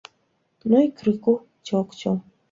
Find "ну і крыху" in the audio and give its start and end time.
0.69-1.35